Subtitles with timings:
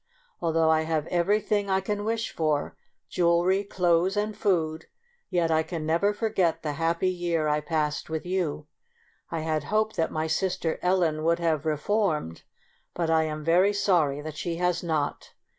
[0.41, 2.75] Although I have every thing I can wish for,
[3.07, 4.87] jewelry, clothes, and food,
[5.29, 8.65] yet I can never forget the hap py year I passed with you.
[9.29, 12.41] I had hoped that my sister Ellen would have re formed,
[12.95, 15.33] but I am very sorry that she has not.